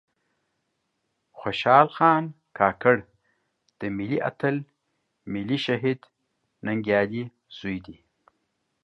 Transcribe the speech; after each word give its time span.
خوشال 1.39 1.87
خان 1.95 2.23
کاکړ 2.57 2.95
د 3.79 3.81
ملي 3.97 4.19
آتل 4.29 4.55
ملي 5.33 5.57
شهيد 5.65 5.99
ننګيالي 6.65 7.23
ﺯوې 7.53 7.77
دې 7.85 7.97